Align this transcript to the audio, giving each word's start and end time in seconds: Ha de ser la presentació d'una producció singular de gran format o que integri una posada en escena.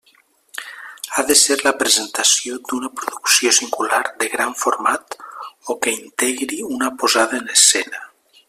Ha 1.15 1.23
de 1.31 1.35
ser 1.41 1.57
la 1.67 1.73
presentació 1.81 2.57
d'una 2.71 2.89
producció 3.01 3.53
singular 3.59 4.01
de 4.23 4.31
gran 4.37 4.57
format 4.65 5.19
o 5.75 5.79
que 5.85 5.97
integri 5.99 6.63
una 6.75 6.95
posada 7.05 7.43
en 7.43 7.55
escena. 7.59 8.07